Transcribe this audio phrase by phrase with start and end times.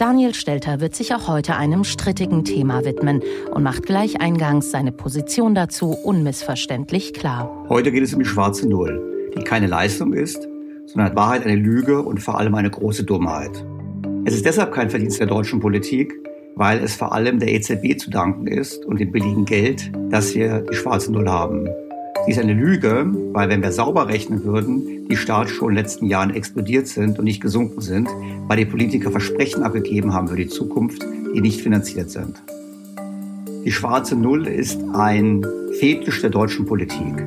[0.00, 4.92] Daniel Stelter wird sich auch heute einem strittigen Thema widmen und macht gleich eingangs seine
[4.92, 7.66] Position dazu unmissverständlich klar.
[7.68, 10.48] Heute geht es um die schwarze Null, die keine Leistung ist,
[10.86, 13.62] sondern in Wahrheit eine Lüge und vor allem eine große Dummheit.
[14.24, 16.14] Es ist deshalb kein Verdienst der deutschen Politik,
[16.56, 20.62] weil es vor allem der EZB zu danken ist und dem billigen Geld, dass wir
[20.62, 21.68] die schwarze Null haben.
[22.24, 26.06] Sie ist eine Lüge, weil wenn wir sauber rechnen würden, die Staatsschulden in den letzten
[26.06, 28.08] Jahren explodiert sind und nicht gesunken sind,
[28.46, 31.02] weil die Politiker Versprechen abgegeben haben für die Zukunft,
[31.34, 32.40] die nicht finanziert sind.
[33.64, 35.44] Die schwarze Null ist ein
[35.78, 37.26] Fetisch der deutschen Politik.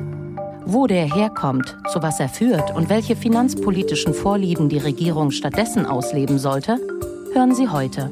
[0.66, 6.38] Wo der herkommt, zu was er führt und welche finanzpolitischen Vorlieben die Regierung stattdessen ausleben
[6.38, 6.78] sollte,
[7.34, 8.10] hören Sie heute.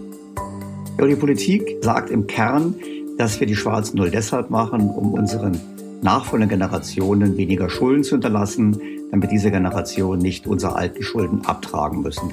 [0.99, 2.75] Ja, die Politik sagt im Kern,
[3.17, 5.59] dass wir die schwarze Null deshalb machen, um unseren
[6.03, 8.79] nachfolgenden Generationen weniger Schulden zu hinterlassen,
[9.13, 12.33] damit diese Generationen nicht unsere alten Schulden abtragen müssen.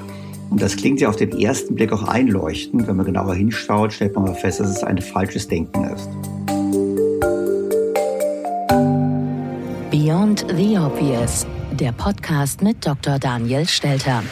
[0.49, 2.87] Und das klingt ja auf den ersten Blick auch einleuchtend.
[2.87, 6.09] Wenn man genauer hinschaut, stellt man mal fest, dass es ein falsches Denken ist.
[9.91, 13.19] Beyond the Obvious, der Podcast mit Dr.
[13.19, 14.23] Daniel Stelter.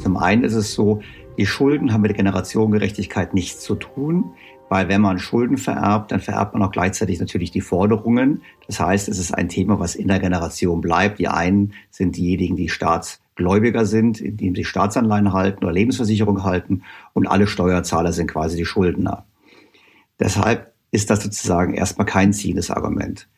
[0.00, 1.00] Zum einen ist es so,
[1.38, 4.32] die Schulden haben mit der Generationengerechtigkeit nichts zu tun,
[4.68, 8.42] weil wenn man Schulden vererbt, dann vererbt man auch gleichzeitig natürlich die Forderungen.
[8.66, 11.18] Das heißt, es ist ein Thema, was in der Generation bleibt.
[11.18, 16.82] Die einen sind diejenigen, die Staatsgläubiger sind, indem sie Staatsanleihen halten oder Lebensversicherung halten
[17.12, 19.24] und alle Steuerzahler sind quasi die Schuldner.
[20.18, 23.28] Deshalb ist das sozusagen erstmal kein ziehendes Argument.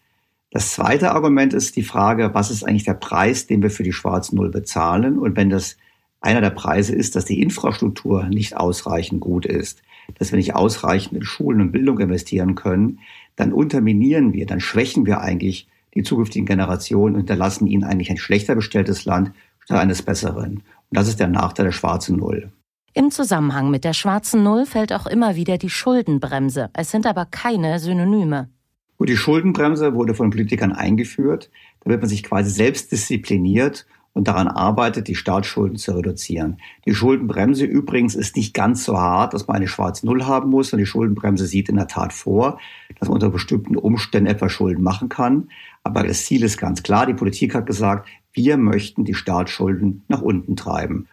[0.51, 3.93] Das zweite Argument ist die Frage, was ist eigentlich der Preis, den wir für die
[3.93, 5.19] schwarzen Null bezahlen?
[5.19, 5.77] Und wenn das
[6.21, 9.83] einer der Preise ist, dass die Infrastruktur nicht ausreichend gut ist,
[10.17, 13.01] dass wir nicht ausreichend in Schulen und Bildung investieren können,
[13.37, 18.19] dann unterminieren wir, dann schwächen wir eigentlich die zukünftigen Generationen und hinterlassen ihnen eigentlich ein
[18.19, 20.57] schlechter bestelltes Land statt eines besseren.
[20.57, 22.51] Und das ist der Nachteil der schwarzen Null.
[22.95, 26.71] Im Zusammenhang mit der schwarzen Null fällt auch immer wieder die Schuldenbremse.
[26.73, 28.49] Es sind aber keine Synonyme.
[28.97, 31.51] Gut, die Schuldenbremse wurde von Politikern eingeführt,
[31.85, 36.59] damit man sich quasi selbst diszipliniert und daran arbeitet, die Staatsschulden zu reduzieren.
[36.87, 40.73] Die Schuldenbremse übrigens ist nicht ganz so hart, dass man eine schwarze Null haben muss,
[40.73, 42.59] und die Schuldenbremse sieht in der Tat vor,
[42.99, 45.51] dass man unter bestimmten Umständen etwa Schulden machen kann.
[45.85, 47.07] Aber das Ziel ist ganz klar.
[47.07, 51.07] Die Politik hat gesagt, wir möchten die Staatsschulden nach unten treiben.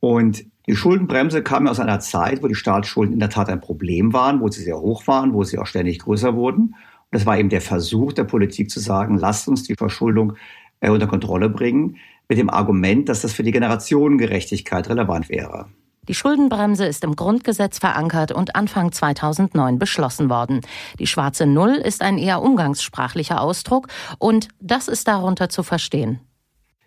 [0.00, 4.12] Und Die Schuldenbremse kam aus einer Zeit, wo die Staatsschulden in der Tat ein Problem
[4.12, 6.60] waren, wo sie sehr hoch waren, wo sie auch ständig größer wurden.
[6.60, 6.74] Und
[7.10, 10.34] das war eben der Versuch der Politik zu sagen, lasst uns die Verschuldung
[10.80, 11.96] äh, unter Kontrolle bringen,
[12.28, 15.66] mit dem Argument, dass das für die Generationengerechtigkeit relevant wäre.
[16.08, 20.62] Die Schuldenbremse ist im Grundgesetz verankert und Anfang 2009 beschlossen worden.
[20.98, 23.88] Die schwarze Null ist ein eher umgangssprachlicher Ausdruck
[24.18, 26.20] und das ist darunter zu verstehen.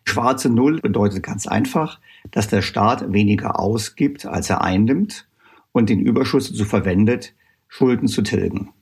[0.06, 2.00] Schwarze Null bedeutet ganz einfach,
[2.32, 5.28] dass der Staat weniger ausgibt, als er einnimmt
[5.72, 7.34] und den Überschuss dazu verwendet,
[7.68, 8.74] Schulden zu tilgen.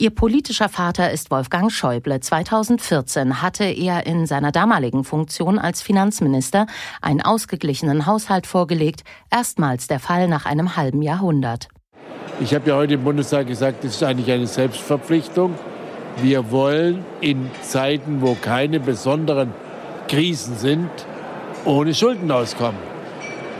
[0.00, 2.20] Ihr politischer Vater ist Wolfgang Schäuble.
[2.20, 6.68] 2014 hatte er in seiner damaligen Funktion als Finanzminister
[7.02, 11.66] einen ausgeglichenen Haushalt vorgelegt, erstmals der Fall nach einem halben Jahrhundert.
[12.38, 15.56] Ich habe ja heute im Bundestag gesagt, das ist eigentlich eine Selbstverpflichtung.
[16.22, 19.52] Wir wollen in Zeiten, wo keine besonderen
[20.06, 20.90] Krisen sind,
[21.64, 22.78] ohne Schulden auskommen.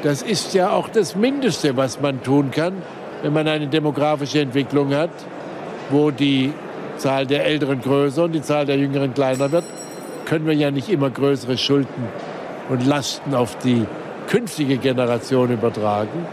[0.04, 2.74] Das ist ja auch das Mindeste, was man tun kann,
[3.22, 5.10] wenn man eine demografische Entwicklung hat,
[5.90, 6.52] wo die
[6.96, 9.64] Zahl der Älteren größer und die Zahl der Jüngeren kleiner wird,
[10.24, 12.08] können wir ja nicht immer größere Schulden
[12.68, 13.86] und Lasten auf die
[14.28, 16.26] künftige Generation übertragen.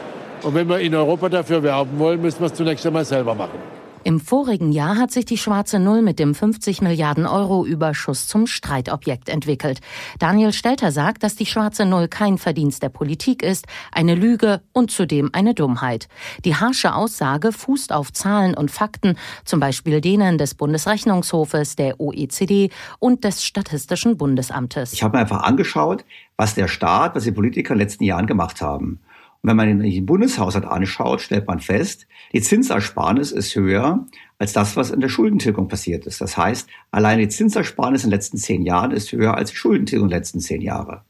[0.44, 3.75] Und wenn wir in Europa dafür werben wollen, müssen wir es zunächst einmal selber machen.
[4.08, 8.46] Im vorigen Jahr hat sich die schwarze Null mit dem 50 Milliarden Euro Überschuss zum
[8.46, 9.80] Streitobjekt entwickelt.
[10.20, 14.92] Daniel Stelter sagt, dass die schwarze Null kein Verdienst der Politik ist, eine Lüge und
[14.92, 16.08] zudem eine Dummheit.
[16.46, 22.70] Die harsche Aussage fußt auf Zahlen und Fakten, zum Beispiel denen des Bundesrechnungshofes, der OECD
[23.00, 24.94] und des Statistischen Bundesamtes.
[24.94, 26.06] Ich habe mir einfach angeschaut,
[26.38, 29.00] was der Staat, was die Politiker in den letzten Jahren gemacht haben.
[29.48, 34.08] Wenn man den Bundeshaushalt anschaut, stellt man fest, die Zinsersparnis ist höher
[34.40, 36.20] als das, was in der Schuldentilgung passiert ist.
[36.20, 40.08] Das heißt, allein die Zinsersparnis in den letzten zehn Jahren ist höher als die Schuldentilgung
[40.08, 41.02] in den letzten zehn Jahren.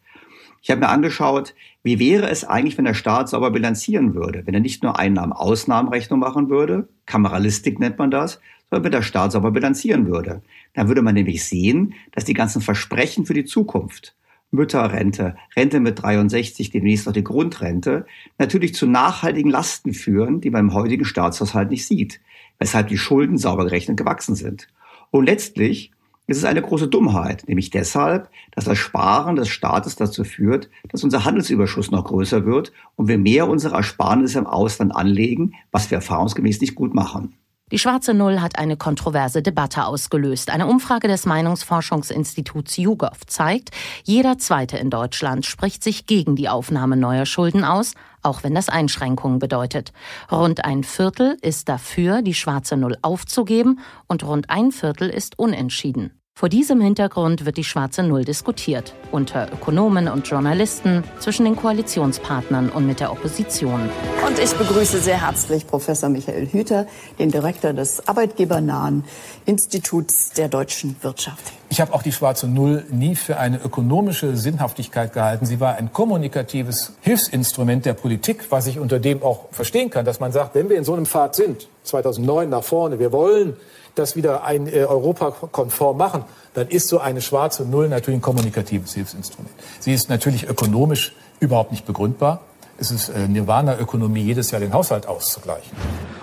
[0.62, 4.54] Ich habe mir angeschaut, wie wäre es eigentlich, wenn der Staat sauber bilanzieren würde, wenn
[4.54, 9.52] er nicht nur Einnahmen-Ausnahmenrechnung machen würde, Kameralistik nennt man das, sondern wenn der Staat sauber
[9.52, 10.42] bilanzieren würde.
[10.74, 14.14] Dann würde man nämlich sehen, dass die ganzen Versprechen für die Zukunft,
[14.52, 18.06] Mütterrente, Rente mit 63, demnächst noch die Grundrente,
[18.38, 22.22] natürlich zu nachhaltigen Lasten führen, die man im heutigen Staatshaushalt nicht sieht,
[22.60, 24.68] weshalb die Schulden sauber gerechnet gewachsen sind.
[25.12, 25.92] Und letztlich
[26.28, 31.04] ist es eine große Dummheit, nämlich deshalb, dass das Sparen des Staates dazu führt, dass
[31.04, 35.98] unser Handelsüberschuss noch größer wird und wir mehr unserer Ersparnisse im Ausland anlegen, was wir
[35.98, 37.36] erfahrungsgemäß nicht gut machen.
[37.72, 40.52] Die schwarze Null hat eine kontroverse Debatte ausgelöst.
[40.52, 43.72] Eine Umfrage des Meinungsforschungsinstituts YouGov zeigt,
[44.04, 48.70] jeder Zweite in Deutschland spricht sich gegen die Aufnahme neuer Schulden aus, auch wenn das
[48.70, 49.94] Einschränkungen bedeutet.
[50.32, 56.22] Rund ein Viertel ist dafür, die schwarze Null aufzugeben und rund ein Viertel ist unentschieden.
[56.38, 62.72] Vor diesem Hintergrund wird die schwarze Null diskutiert, unter Ökonomen und Journalisten, zwischen den Koalitionspartnern
[62.72, 63.90] und mit der Opposition.
[64.28, 66.88] Und ich begrüße sehr herzlich Professor Michael Hüter,
[67.20, 69.06] den Direktor des arbeitgebernahen
[69.46, 71.54] Instituts der deutschen Wirtschaft.
[71.70, 75.46] Ich habe auch die schwarze Null nie für eine ökonomische Sinnhaftigkeit gehalten.
[75.46, 80.20] Sie war ein kommunikatives Hilfsinstrument der Politik, was ich unter dem auch verstehen kann, dass
[80.20, 83.56] man sagt, wenn wir in so einem Pfad sind, 2009 nach vorne, wir wollen
[83.96, 88.94] das wieder ein äh, europakonform machen, dann ist so eine schwarze Null natürlich ein kommunikatives
[88.94, 89.54] Hilfsinstrument.
[89.80, 92.42] Sie ist natürlich ökonomisch überhaupt nicht begründbar.
[92.78, 95.72] Es ist äh, Nirvana-Ökonomie, jedes Jahr den Haushalt auszugleichen.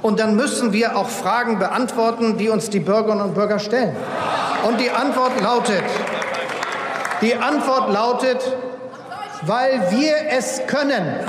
[0.02, 3.96] Und dann müssen wir auch Fragen beantworten, die uns die Bürgerinnen und Bürger stellen.
[4.68, 5.82] Und die Antwort lautet,
[7.22, 8.38] die Antwort lautet,
[9.46, 11.20] weil wir es können.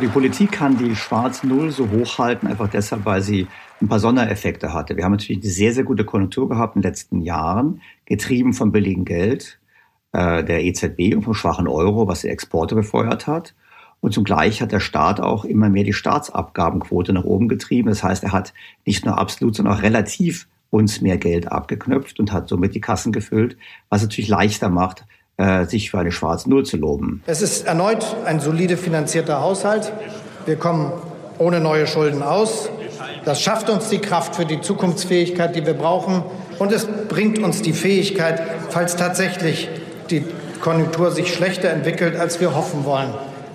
[0.00, 3.46] Die Politik kann die schwarze Null so hochhalten, einfach deshalb, weil sie
[3.80, 4.96] ein paar Sondereffekte hatte.
[4.96, 8.72] Wir haben natürlich eine sehr, sehr gute Konjunktur gehabt in den letzten Jahren, getrieben vom
[8.72, 9.60] billigen Geld
[10.12, 13.54] äh, der EZB und vom schwachen Euro, was die Exporte befeuert hat.
[14.00, 17.88] Und zugleich hat der Staat auch immer mehr die Staatsabgabenquote nach oben getrieben.
[17.88, 18.54] Das heißt, er hat
[18.86, 23.12] nicht nur absolut, sondern auch relativ uns mehr Geld abgeknöpft und hat somit die Kassen
[23.12, 23.58] gefüllt,
[23.90, 25.04] was natürlich leichter macht,
[25.36, 27.22] äh, sich für eine schwarze Null zu loben.
[27.26, 29.92] Es ist erneut ein solide finanzierter Haushalt.
[30.46, 30.92] Wir kommen
[31.38, 32.68] ohne neue Schulden aus.
[33.24, 36.22] Das schafft uns die Kraft für die Zukunftsfähigkeit, die wir brauchen.
[36.58, 39.68] Und es bringt uns die Fähigkeit, falls tatsächlich
[40.10, 40.24] die
[40.60, 43.12] Konjunktur sich schlechter entwickelt, als wir hoffen wollen,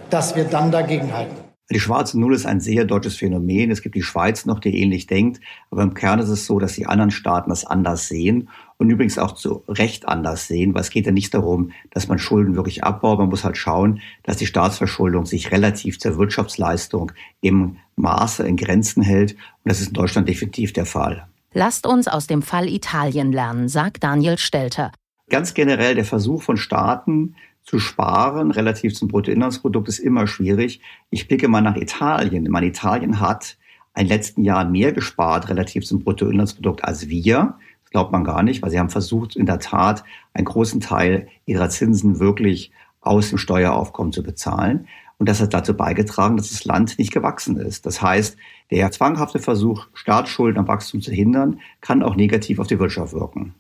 [0.10, 1.47] dass wir dann dagegenhalten.
[1.70, 3.72] Die schwarze Null ist ein sehr deutsches Phänomen.
[3.72, 5.42] Es gibt die Schweiz noch, die ähnlich denkt.
[5.70, 8.48] Aber im Kern ist es so, dass die anderen Staaten das anders sehen
[8.78, 12.20] und übrigens auch zu Recht anders sehen, weil es geht ja nicht darum, dass man
[12.20, 13.20] Schulden wirklich abbaut.
[13.20, 19.04] Man muss halt schauen, dass die Staatsverschuldung sich relativ zur Wirtschaftsleistung im Maße, in Grenzen
[19.04, 19.34] hält.
[19.34, 21.28] Und das ist in Deutschland definitiv der Fall.
[21.54, 24.94] Lasst uns aus dem Fall Italien lernen, sagt Daniel Stelter.
[25.30, 27.36] Ganz generell der Versuch von Staaten
[27.68, 30.80] zu sparen relativ zum Bruttoinlandsprodukt ist immer schwierig.
[31.10, 32.50] Ich blicke mal nach Italien.
[32.50, 33.58] Man Italien hat
[33.94, 37.58] in den letzten Jahren mehr gespart relativ zum Bruttoinlandsprodukt als wir.
[37.84, 41.28] Das glaubt man gar nicht, weil sie haben versucht, in der Tat einen großen Teil
[41.46, 42.72] ihrer Zinsen wirklich
[43.02, 44.88] aus dem Steueraufkommen zu bezahlen.
[45.18, 47.86] Und das hat dazu beigetragen, dass das Land nicht gewachsen ist.
[47.86, 48.38] Das heißt,
[48.72, 53.56] der zwanghafte Versuch, Staatsschulden am Wachstum zu hindern, kann auch negativ auf die Wirtschaft wirken.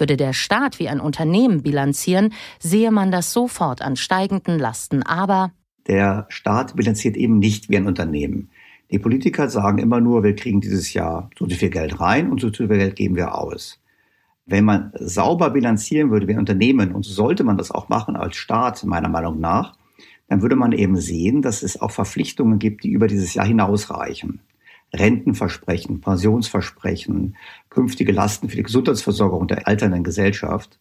[0.00, 5.02] Würde der Staat wie ein Unternehmen bilanzieren, sehe man das sofort an steigenden Lasten.
[5.02, 5.52] Aber
[5.86, 8.50] der Staat bilanziert eben nicht wie ein Unternehmen.
[8.90, 12.50] Die Politiker sagen immer nur, wir kriegen dieses Jahr so viel Geld rein und so
[12.50, 13.80] viel Geld geben wir aus.
[14.46, 18.16] Wenn man sauber bilanzieren würde wie ein Unternehmen, und so sollte man das auch machen
[18.16, 19.76] als Staat, meiner Meinung nach,
[20.28, 24.40] dann würde man eben sehen, dass es auch Verpflichtungen gibt, die über dieses Jahr hinausreichen.
[24.92, 27.36] Rentenversprechen, Pensionsversprechen,
[27.68, 30.78] künftige Lasten für die Gesundheitsversorgung der alternden Gesellschaft.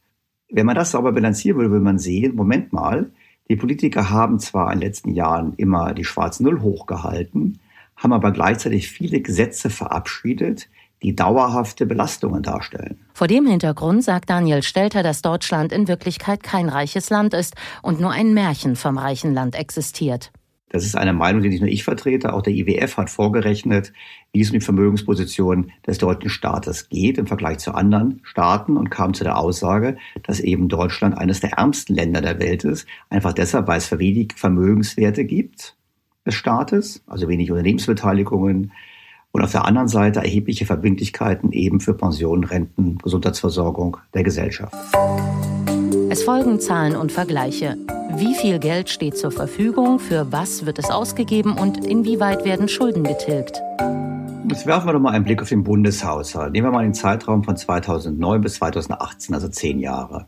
[0.50, 3.12] Wenn man das sauber bilanzieren würde, würde man sehen, Moment mal,
[3.50, 7.60] die Politiker haben zwar in den letzten Jahren immer die schwarze Null hochgehalten,
[7.96, 10.70] haben aber gleichzeitig viele Gesetze verabschiedet,
[11.02, 13.00] die dauerhafte Belastungen darstellen.
[13.14, 18.00] Vor dem Hintergrund sagt Daniel Stelter, dass Deutschland in Wirklichkeit kein reiches Land ist und
[18.00, 20.32] nur ein Märchen vom reichen Land existiert.
[20.70, 23.92] Das ist eine Meinung, die nicht nur ich vertrete, auch der IWF hat vorgerechnet,
[24.32, 28.92] wie es um die Vermögensposition des deutschen Staates geht im Vergleich zu anderen Staaten und
[28.92, 33.34] kam zu der Aussage, dass eben Deutschland eines der ärmsten Länder der Welt ist, einfach
[33.34, 35.76] deshalb, weil es wenig Vermögenswerte gibt
[36.26, 38.72] des Staates, also wenig Unternehmensbeteiligungen
[39.32, 44.76] und auf der anderen Seite erhebliche Verbindlichkeiten eben für Pensionen, Renten, Gesundheitsversorgung der Gesellschaft.
[46.12, 47.78] Es folgen Zahlen und Vergleiche.
[48.16, 53.04] Wie viel Geld steht zur Verfügung, für was wird es ausgegeben und inwieweit werden Schulden
[53.04, 53.62] getilgt?
[54.50, 56.52] Jetzt werfen wir doch mal einen Blick auf den Bundeshaushalt.
[56.52, 60.26] Nehmen wir mal den Zeitraum von 2009 bis 2018, also zehn Jahre.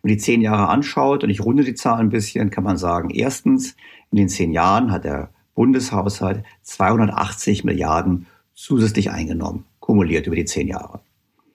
[0.00, 2.78] Wenn man die zehn Jahre anschaut und ich runde die Zahl ein bisschen, kann man
[2.78, 3.76] sagen, erstens,
[4.10, 10.66] in den zehn Jahren hat der Bundeshaushalt 280 Milliarden zusätzlich eingenommen, kumuliert über die zehn
[10.66, 11.00] Jahre.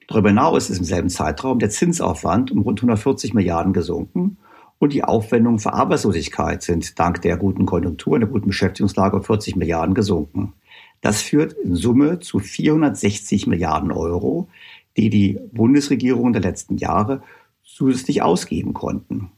[0.08, 4.38] Darüber hinaus ist im selben Zeitraum der Zinsaufwand um rund 140 Milliarden gesunken
[4.78, 9.24] und die Aufwendungen für Arbeitslosigkeit sind dank der guten Konjunktur und der guten Beschäftigungslage um
[9.24, 10.52] 40 Milliarden gesunken.
[11.00, 14.48] Das führt in Summe zu 460 Milliarden Euro,
[14.96, 17.22] die die Bundesregierung der letzten Jahre
[17.62, 19.30] zusätzlich ausgeben konnten.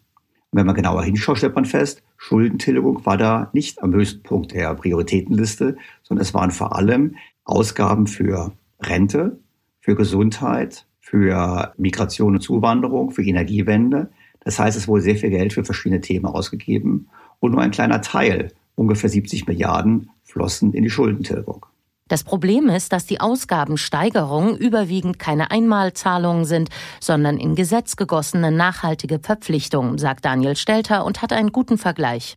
[0.50, 4.52] Und wenn man genauer hinschaut, stellt man fest, Schuldentilgung war da nicht am höchsten Punkt
[4.52, 9.38] der Prioritätenliste, sondern es waren vor allem Ausgaben für Rente,
[9.80, 14.10] für Gesundheit, für Migration und Zuwanderung, für Energiewende.
[14.40, 17.08] Das heißt, es wurde sehr viel Geld für verschiedene Themen ausgegeben
[17.40, 21.66] und nur ein kleiner Teil, ungefähr 70 Milliarden, flossen in die Schuldentilgung.
[22.08, 26.70] Das Problem ist, dass die Ausgabensteigerungen überwiegend keine Einmalzahlungen sind,
[27.00, 32.36] sondern in Gesetz gegossene nachhaltige Verpflichtungen, sagt Daniel Stelter und hat einen guten Vergleich.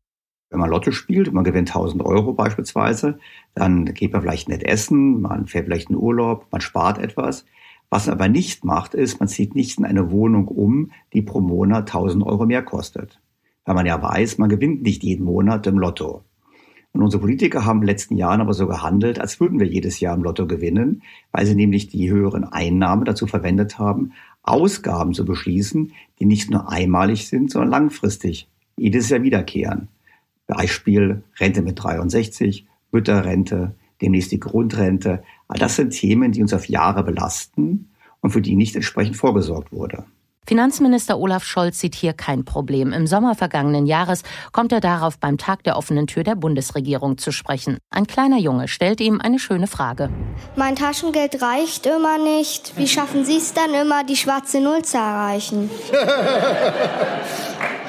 [0.51, 3.17] Wenn man Lotto spielt und man gewinnt 1000 Euro beispielsweise,
[3.55, 7.45] dann geht man vielleicht nett essen, man fährt vielleicht in Urlaub, man spart etwas.
[7.89, 11.39] Was man aber nicht macht, ist, man zieht nicht in eine Wohnung um, die pro
[11.39, 13.21] Monat 1000 Euro mehr kostet.
[13.63, 16.23] Weil man ja weiß, man gewinnt nicht jeden Monat im Lotto.
[16.91, 20.01] Und unsere Politiker haben in den letzten Jahren aber so gehandelt, als würden wir jedes
[20.01, 24.11] Jahr im Lotto gewinnen, weil sie nämlich die höheren Einnahmen dazu verwendet haben,
[24.43, 29.87] Ausgaben zu beschließen, die nicht nur einmalig sind, sondern langfristig jedes Jahr wiederkehren.
[30.51, 35.23] Beispiel Rente mit 63, Mütterrente, demnächst die Grundrente.
[35.47, 37.89] All das sind Themen, die uns auf Jahre belasten
[38.19, 40.03] und für die nicht entsprechend vorgesorgt wurde.
[40.45, 42.91] Finanzminister Olaf Scholz sieht hier kein Problem.
[42.91, 47.31] Im Sommer vergangenen Jahres kommt er darauf beim Tag der offenen Tür der Bundesregierung zu
[47.31, 47.77] sprechen.
[47.89, 50.09] Ein kleiner Junge stellt ihm eine schöne Frage.
[50.57, 52.73] Mein Taschengeld reicht immer nicht.
[52.75, 55.69] Wie schaffen Sie es dann immer, die schwarze Null zu erreichen?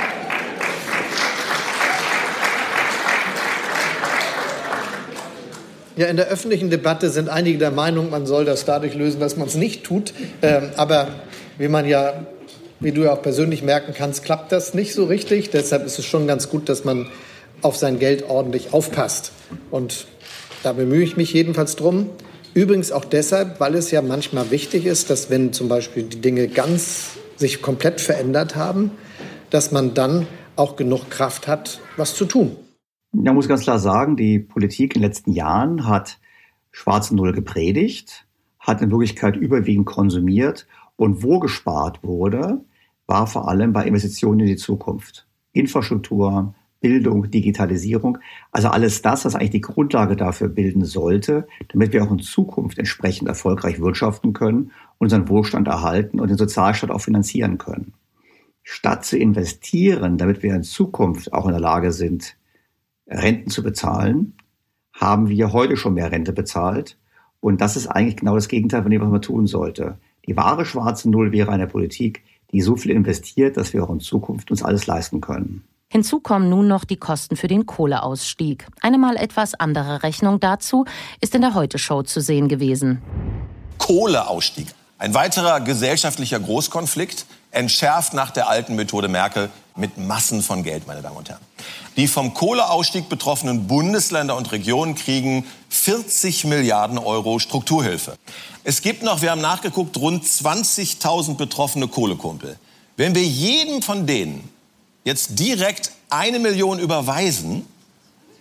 [5.96, 9.36] Ja, in der öffentlichen Debatte sind einige der Meinung, man soll das dadurch lösen, dass
[9.36, 10.14] man es nicht tut.
[10.40, 11.08] Ähm, aber
[11.58, 12.26] wie man ja,
[12.80, 15.50] wie du ja auch persönlich merken kannst, klappt das nicht so richtig.
[15.50, 17.08] Deshalb ist es schon ganz gut, dass man
[17.60, 19.32] auf sein Geld ordentlich aufpasst.
[19.70, 20.06] Und
[20.62, 22.08] da bemühe ich mich jedenfalls drum.
[22.54, 26.48] Übrigens auch deshalb, weil es ja manchmal wichtig ist, dass wenn zum Beispiel die Dinge
[26.48, 28.92] ganz sich komplett verändert haben,
[29.50, 32.56] dass man dann auch genug Kraft hat, was zu tun.
[33.12, 36.18] Man muss ganz klar sagen, die Politik in den letzten Jahren hat
[36.70, 38.26] schwarze Null gepredigt,
[38.58, 40.66] hat in Wirklichkeit überwiegend konsumiert
[40.96, 42.64] und wo gespart wurde,
[43.06, 45.26] war vor allem bei Investitionen in die Zukunft.
[45.52, 48.18] Infrastruktur, Bildung, Digitalisierung,
[48.50, 52.78] also alles das, was eigentlich die Grundlage dafür bilden sollte, damit wir auch in Zukunft
[52.78, 57.92] entsprechend erfolgreich wirtschaften können, unseren Wohlstand erhalten und den Sozialstaat auch finanzieren können.
[58.62, 62.36] statt zu investieren, damit wir in Zukunft auch in der Lage sind,
[63.12, 64.34] Renten zu bezahlen,
[64.92, 66.96] haben wir heute schon mehr Rente bezahlt.
[67.40, 69.98] Und das ist eigentlich genau das Gegenteil von dem, was man tun sollte.
[70.26, 74.00] Die wahre schwarze Null wäre eine Politik, die so viel investiert, dass wir auch in
[74.00, 75.64] Zukunft uns alles leisten können.
[75.88, 78.66] Hinzu kommen nun noch die Kosten für den Kohleausstieg.
[78.80, 80.86] Eine mal etwas andere Rechnung dazu
[81.20, 83.02] ist in der Heute-Show zu sehen gewesen.
[83.78, 84.68] Kohleausstieg.
[85.02, 91.02] Ein weiterer gesellschaftlicher Großkonflikt, entschärft nach der alten Methode Merkel mit Massen von Geld, meine
[91.02, 91.40] Damen und Herren.
[91.96, 98.14] Die vom Kohleausstieg betroffenen Bundesländer und Regionen kriegen 40 Milliarden Euro Strukturhilfe.
[98.62, 102.56] Es gibt noch, wir haben nachgeguckt, rund 20.000 betroffene Kohlekumpel.
[102.96, 104.48] Wenn wir jedem von denen
[105.02, 107.66] jetzt direkt eine Million überweisen,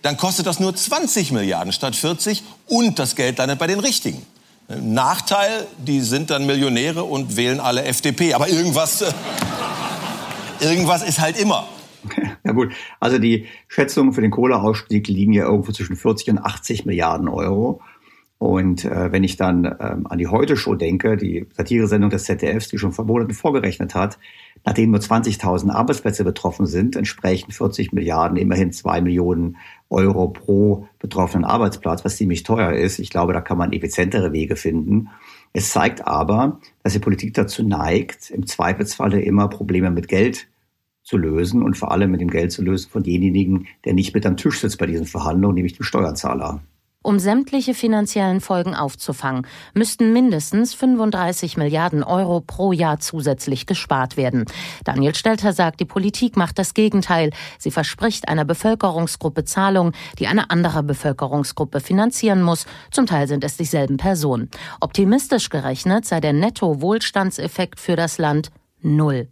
[0.02, 4.24] dann kostet das nur 20 Milliarden statt 40 und das Geld landet bei den Richtigen.
[4.68, 8.34] Nachteil, die sind dann Millionäre und wählen alle FDP.
[8.34, 9.12] Aber irgendwas, äh,
[10.60, 11.68] irgendwas ist halt immer.
[12.44, 16.84] Ja gut, also die Schätzungen für den Kohleausstieg liegen ja irgendwo zwischen 40 und 80
[16.86, 17.80] Milliarden Euro.
[18.42, 22.76] Und äh, wenn ich dann ähm, an die Heute-Show denke, die Satiresendung des ZDFs, die
[22.76, 24.18] schon vor Monaten vorgerechnet hat,
[24.64, 29.58] nachdem nur 20.000 Arbeitsplätze betroffen sind, entsprechen 40 Milliarden immerhin zwei Millionen
[29.90, 32.98] Euro pro betroffenen Arbeitsplatz, was ziemlich teuer ist.
[32.98, 35.10] Ich glaube, da kann man effizientere Wege finden.
[35.52, 40.48] Es zeigt aber, dass die Politik dazu neigt, im Zweifelsfalle immer Probleme mit Geld
[41.04, 44.26] zu lösen und vor allem mit dem Geld zu lösen von denjenigen, der nicht mit
[44.26, 46.60] am Tisch sitzt bei diesen Verhandlungen, nämlich dem Steuerzahler.
[47.02, 54.44] Um sämtliche finanziellen Folgen aufzufangen, müssten mindestens 35 Milliarden Euro pro Jahr zusätzlich gespart werden.
[54.84, 57.30] Daniel Stelter sagt, die Politik macht das Gegenteil.
[57.58, 62.66] Sie verspricht einer Bevölkerungsgruppe Zahlungen, die eine andere Bevölkerungsgruppe finanzieren muss.
[62.92, 64.48] Zum Teil sind es dieselben Personen.
[64.80, 68.52] Optimistisch gerechnet sei der Netto-Wohlstandseffekt für das Land
[68.84, 69.28] Null.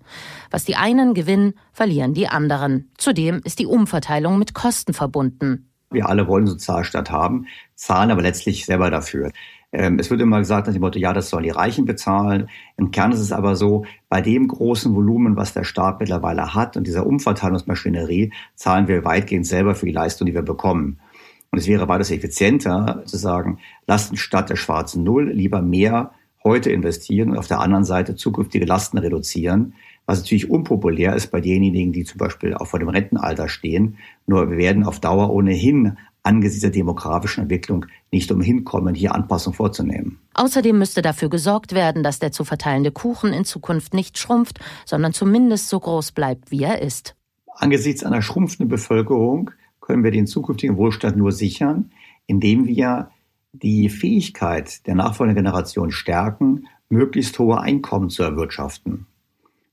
[0.50, 2.90] Was die einen gewinnen, verlieren die anderen.
[2.96, 5.69] Zudem ist die Umverteilung mit Kosten verbunden.
[5.90, 9.30] Wir alle wollen Sozialstaat haben, zahlen aber letztlich selber dafür.
[9.72, 12.48] Ähm, es wird immer gesagt nach dem Motto, ja, das sollen die Reichen bezahlen.
[12.76, 16.76] Im Kern ist es aber so, bei dem großen Volumen, was der Staat mittlerweile hat
[16.76, 21.00] und dieser Umverteilungsmaschinerie, zahlen wir weitgehend selber für die Leistung, die wir bekommen.
[21.50, 26.12] Und es wäre weitaus effizienter zu sagen, lasst statt der schwarzen Null lieber mehr
[26.44, 29.74] heute investieren und auf der anderen Seite zukünftige Lasten reduzieren,
[30.10, 33.96] was natürlich unpopulär ist bei denjenigen, die zum Beispiel auch vor dem Rentenalter stehen.
[34.26, 39.56] Nur wir werden auf Dauer ohnehin angesichts der demografischen Entwicklung nicht umhin kommen, hier Anpassungen
[39.56, 40.18] vorzunehmen.
[40.34, 45.12] Außerdem müsste dafür gesorgt werden, dass der zu verteilende Kuchen in Zukunft nicht schrumpft, sondern
[45.12, 47.14] zumindest so groß bleibt, wie er ist.
[47.54, 51.92] Angesichts einer schrumpfenden Bevölkerung können wir den zukünftigen Wohlstand nur sichern,
[52.26, 53.10] indem wir
[53.52, 59.06] die Fähigkeit der nachfolgenden Generation stärken, möglichst hohe Einkommen zu erwirtschaften.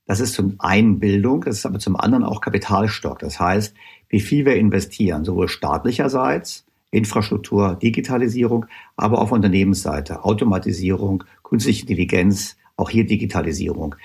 [0.08, 3.18] Das ist zum einen Bildung, das ist aber zum anderen auch Kapitalstock.
[3.18, 3.74] Das heißt,
[4.08, 8.64] wie viel wir investieren, sowohl staatlicherseits, Infrastruktur, Digitalisierung,
[8.96, 13.96] aber auf Unternehmensseite, Automatisierung, künstliche Intelligenz, auch hier Digitalisierung.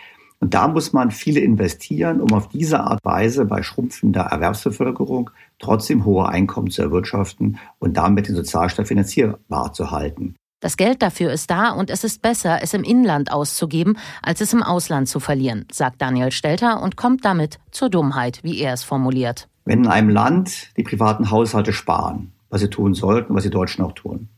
[0.42, 6.04] Und da muss man viele investieren, um auf diese Art Weise bei schrumpfender Erwerbsbevölkerung trotzdem
[6.04, 10.36] hohe Einkommen zu erwirtschaften und damit den Sozialstaat finanzierbar zu halten.
[10.64, 14.54] Das Geld dafür ist da und es ist besser, es im Inland auszugeben, als es
[14.54, 18.82] im Ausland zu verlieren, sagt Daniel Stelter und kommt damit zur Dummheit, wie er es
[18.82, 19.50] formuliert.
[19.66, 23.84] Wenn in einem Land die privaten Haushalte sparen, was sie tun sollten, was die Deutschen
[23.84, 24.30] auch tun,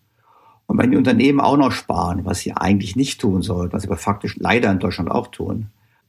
[0.66, 3.88] und wenn die Unternehmen auch noch sparen, was sie eigentlich nicht tun sollten, was sie
[3.88, 5.68] aber faktisch leider in Deutschland auch tun,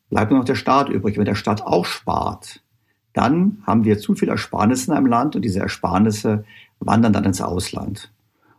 [0.08, 1.18] bleibt nur noch der Staat übrig.
[1.18, 2.62] Wenn der Staat auch spart,
[3.12, 6.46] dann haben wir zu viel Ersparnisse in einem Land und diese Ersparnisse
[6.80, 8.10] wandern dann ins Ausland.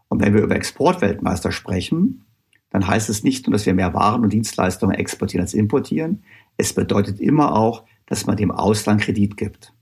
[0.10, 2.26] Und wenn wir über Exportweltmeister sprechen,
[2.70, 6.24] dann heißt es nicht nur, dass wir mehr Waren und Dienstleistungen exportieren als importieren.
[6.58, 9.74] Es bedeutet immer auch, dass man dem Ausland Kredit gibt.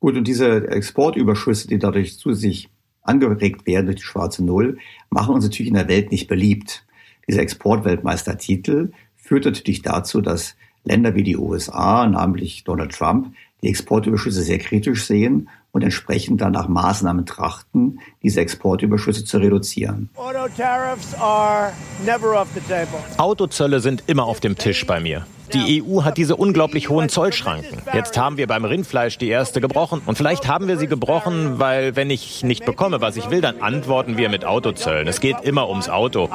[0.00, 2.70] Gut, und diese Exportüberschüsse, die dadurch zu sich
[3.02, 4.78] angeregt werden durch die schwarze Null,
[5.10, 6.86] machen uns natürlich in der Welt nicht beliebt.
[7.26, 14.42] Dieser Exportweltmeistertitel führt natürlich dazu, dass Länder wie die USA, namentlich Donald Trump, die Exportüberschüsse
[14.42, 20.10] sehr kritisch sehen und entsprechend dann nach Maßnahmen trachten, diese Exportüberschüsse zu reduzieren.
[23.16, 25.26] Autozölle sind immer auf dem Tisch bei mir.
[25.52, 27.78] Die EU hat diese unglaublich hohen Zollschranken.
[27.94, 30.02] Jetzt haben wir beim Rindfleisch die erste gebrochen.
[30.04, 33.62] Und vielleicht haben wir sie gebrochen, weil wenn ich nicht bekomme, was ich will, dann
[33.62, 35.08] antworten wir mit Autozöllen.
[35.08, 36.28] Es geht immer ums Auto.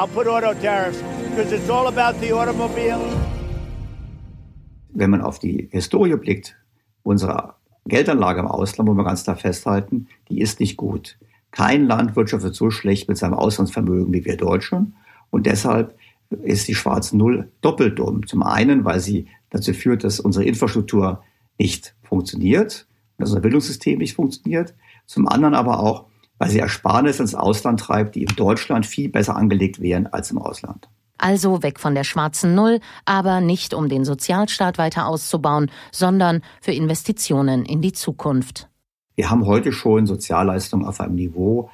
[4.96, 6.56] Wenn man auf die Historie blickt,
[7.04, 11.18] unserer Geldanlage im Ausland, wo wir ganz klar festhalten, die ist nicht gut.
[11.52, 14.96] Kein Land wirtschaftet so schlecht mit seinem Auslandsvermögen wie wir Deutschen.
[15.30, 15.96] Und deshalb
[16.30, 18.26] ist die schwarze Null doppelt dumm.
[18.26, 21.22] Zum einen, weil sie dazu führt, dass unsere Infrastruktur
[21.60, 22.88] nicht funktioniert,
[23.18, 24.74] dass unser Bildungssystem nicht funktioniert.
[25.06, 26.06] Zum anderen aber auch,
[26.40, 30.40] weil sie Ersparnisse ins Ausland treibt, die in Deutschland viel besser angelegt wären als im
[30.40, 30.90] Ausland.
[31.24, 36.74] Also weg von der schwarzen Null, aber nicht um den Sozialstaat weiter auszubauen, sondern für
[36.74, 38.68] Investitionen in die Zukunft.
[39.16, 41.70] Wir haben heute schon Sozialleistungen auf einem Niveau,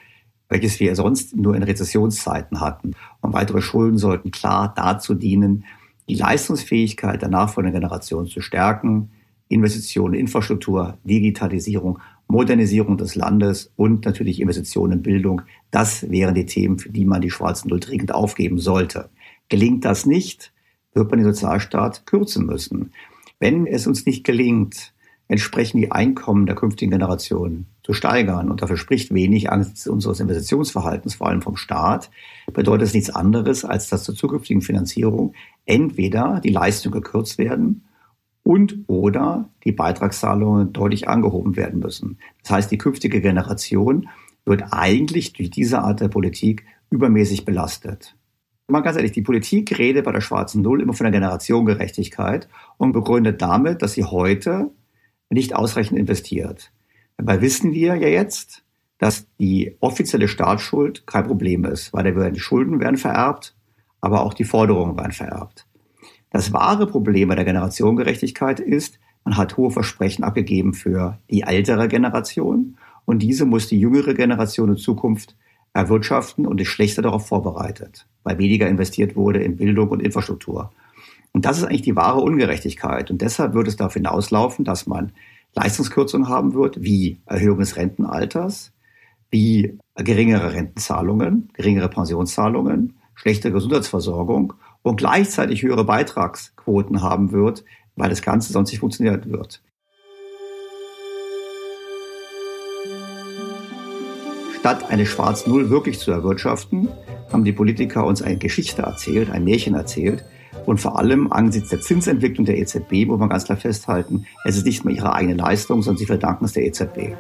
[0.50, 2.92] welches wir sonst nur in Rezessionszeiten hatten.
[3.22, 5.66] Und weitere Schulden sollten klar dazu dienen,
[6.08, 9.10] die Leistungsfähigkeit der nachfolgenden Generation zu stärken,
[9.48, 15.42] Investitionen in Infrastruktur, Digitalisierung, Modernisierung des Landes und natürlich Investitionen in Bildung.
[15.72, 19.10] Das wären die Themen, für die man die schwarzen Null dringend aufgeben sollte.
[19.50, 20.54] Gelingt das nicht,
[20.94, 22.94] wird man den Sozialstaat kürzen müssen.
[23.40, 24.94] Wenn es uns nicht gelingt,
[25.28, 31.16] entsprechend die Einkommen der künftigen Generationen zu steigern, und dafür spricht wenig angesichts unseres Investitionsverhaltens,
[31.16, 32.10] vor allem vom Staat,
[32.54, 35.34] bedeutet es nichts anderes, als dass zur zukünftigen Finanzierung
[35.66, 37.86] entweder die Leistungen gekürzt werden
[38.44, 42.18] und oder die Beitragszahlungen deutlich angehoben werden müssen.
[42.42, 44.10] Das heißt, die künftige Generation
[44.46, 48.16] wird eigentlich durch diese Art der Politik übermäßig belastet.
[48.70, 52.92] Mal ganz ehrlich, die Politik redet bei der schwarzen Null immer von der Generationengerechtigkeit und
[52.92, 54.70] begründet damit, dass sie heute
[55.30, 56.72] nicht ausreichend investiert.
[57.18, 58.64] Dabei wissen wir ja jetzt,
[59.00, 63.56] dass die offizielle Staatsschuld kein Problem ist, weil die Schulden werden vererbt,
[64.02, 65.66] aber auch die Forderungen werden vererbt.
[66.30, 71.88] Das wahre Problem bei der Generationengerechtigkeit ist, man hat hohe Versprechen abgegeben für die ältere
[71.88, 75.36] Generation und diese muss die jüngere Generation in Zukunft
[75.74, 80.72] erwirtschaften und ist schlechter darauf vorbereitet, weil weniger investiert wurde in Bildung und Infrastruktur.
[81.32, 83.12] Und das ist eigentlich die wahre Ungerechtigkeit.
[83.12, 85.12] Und deshalb wird es darauf hinauslaufen, dass man
[85.56, 88.72] Leistungskürzungen haben wird, wie Erhöhung des Rentenalters,
[89.32, 97.64] wie geringere Rentenzahlungen, geringere Pensionszahlungen, schlechtere Gesundheitsversorgung und gleichzeitig höhere Beitragsquoten haben wird,
[97.96, 99.62] weil das Ganze sonst nicht funktioniert wird.
[104.60, 106.90] Statt eine Schwarz-Null wirklich zu erwirtschaften,
[107.32, 110.26] haben die Politiker uns eine Geschichte erzählt, ein Märchen erzählt.
[110.66, 114.66] Und vor allem angesichts der Zinsentwicklung der EZB muss man ganz klar festhalten, es ist
[114.66, 117.16] nicht mehr ihre eigene Leistung, sondern sie verdanken es der EZB.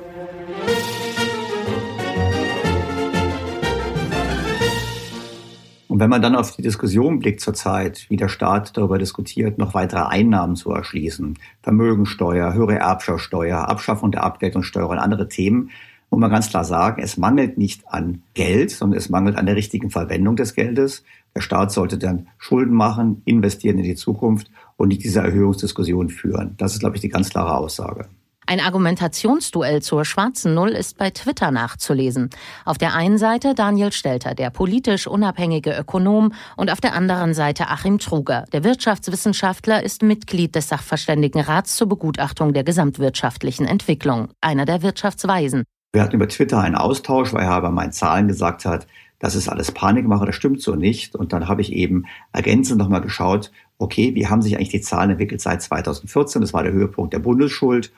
[5.87, 9.73] Und wenn man dann auf die Diskussion blickt zurzeit, wie der Staat darüber diskutiert, noch
[9.73, 15.71] weitere Einnahmen zu erschließen, Vermögensteuer, höhere Erbschaftssteuer, Abschaffung der Abgeltungssteuer und andere Themen,
[16.09, 19.55] muss man ganz klar sagen, es mangelt nicht an Geld, sondern es mangelt an der
[19.55, 21.03] richtigen Verwendung des Geldes.
[21.35, 26.55] Der Staat sollte dann Schulden machen, investieren in die Zukunft und nicht diese Erhöhungsdiskussion führen.
[26.57, 28.07] Das ist, glaube ich, die ganz klare Aussage.
[28.49, 32.31] Ein Argumentationsduell zur schwarzen Null ist bei Twitter nachzulesen.
[32.65, 37.67] Auf der einen Seite Daniel Stelter, der politisch unabhängige Ökonom, und auf der anderen Seite
[37.67, 38.45] Achim Truger.
[38.51, 45.63] Der Wirtschaftswissenschaftler ist Mitglied des Sachverständigenrats zur Begutachtung der gesamtwirtschaftlichen Entwicklung, einer der Wirtschaftsweisen.
[45.91, 48.85] Wir hatten über Twitter einen Austausch, weil er bei meinen Zahlen gesagt hat,
[49.17, 51.15] das ist alles Panikmache, das stimmt so nicht.
[51.15, 55.11] Und dann habe ich eben ergänzend nochmal geschaut, okay, wie haben sich eigentlich die Zahlen
[55.11, 56.41] entwickelt seit 2014?
[56.41, 57.91] Das war der Höhepunkt der Bundesschuld.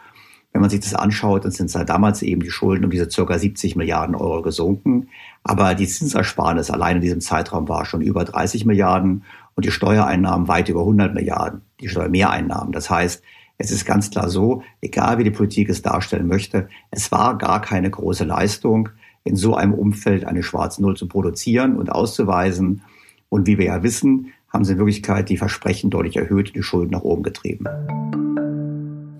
[0.53, 3.37] Wenn man sich das anschaut, dann sind seit damals eben die Schulden um diese circa
[3.37, 5.09] 70 Milliarden Euro gesunken.
[5.43, 9.23] Aber die Zinsersparnis allein in diesem Zeitraum war schon über 30 Milliarden
[9.55, 12.71] und die Steuereinnahmen weit über 100 Milliarden, die Steuermehreinnahmen.
[12.71, 13.23] Das heißt,
[13.61, 17.61] es ist ganz klar so, egal wie die Politik es darstellen möchte, es war gar
[17.61, 18.89] keine große Leistung,
[19.23, 22.81] in so einem Umfeld eine schwarze Null zu produzieren und auszuweisen.
[23.29, 26.91] Und wie wir ja wissen, haben sie in Wirklichkeit die Versprechen deutlich erhöht die Schulden
[26.91, 27.67] nach oben getrieben.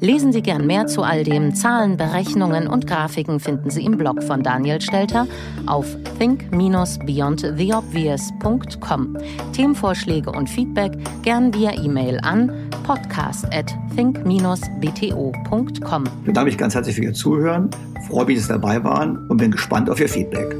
[0.03, 1.53] Lesen Sie gern mehr zu all dem.
[1.53, 5.27] Zahlen, Berechnungen und Grafiken finden Sie im Blog von Daniel Stelter
[5.67, 9.17] auf think-beyondtheobvious.com.
[9.53, 12.51] Themenvorschläge und Feedback gern via E-Mail an
[12.91, 16.03] podcast at think-bto.com.
[16.03, 17.69] Ich bedanke mich ganz herzlich für Ihr Zuhören,
[18.09, 20.53] freue mich, dass Sie dabei waren und bin gespannt auf Ihr Feedback.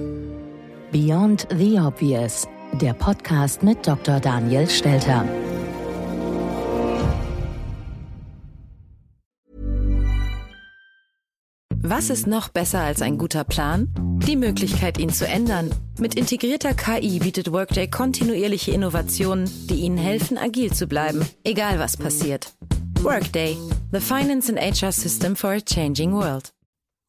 [0.94, 2.48] Beyond the Obvious,
[2.80, 4.22] der Podcast mit Dr.
[4.22, 5.26] Daniel Stelter.
[11.84, 13.88] Was ist noch besser als ein guter Plan?
[14.28, 15.74] Die Möglichkeit, ihn zu ändern.
[15.98, 21.98] Mit integrierter KI bietet Workday kontinuierliche Innovationen, die Ihnen helfen, agil zu bleiben, egal was
[21.98, 22.54] passiert.
[23.02, 23.58] Workday,
[23.92, 26.52] the finance and HR system for a changing world.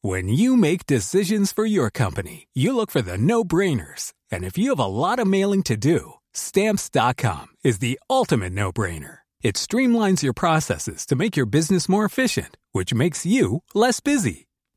[0.01, 4.11] When you make decisions for your company, you look for the no-brainers.
[4.31, 9.19] And if you have a lot of mailing to do, stamps.com is the ultimate no-brainer.
[9.43, 14.47] It streamlines your processes to make your business more efficient, which makes you less busy.